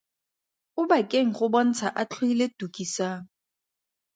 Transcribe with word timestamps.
Obakeng 0.81 1.29
go 1.37 1.47
bontsha 1.55 1.87
a 2.01 2.03
tlhoile 2.11 2.45
Tukisang. 2.57 3.23